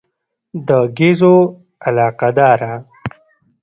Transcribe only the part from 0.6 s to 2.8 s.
د ګېزو علاقه داره.